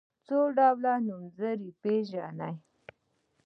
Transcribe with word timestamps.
څو 0.25 0.37
ډوله 0.57 0.93
نومځري 1.07 1.69
پيژنئ. 1.81 2.55